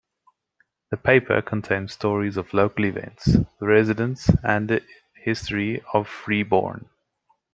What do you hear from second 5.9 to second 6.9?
of Freeborn.